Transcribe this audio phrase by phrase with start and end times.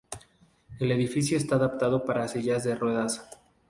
[0.79, 3.21] El edificio está adaptado para sillas de ruedas.